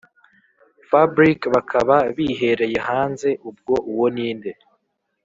fabric 0.89 1.39
bakaba 1.53 1.97
bihereye 2.17 2.77
hanze 2.89 3.29
ubwo 3.49 3.75
uwo 3.91 4.07
ninde 4.15 4.51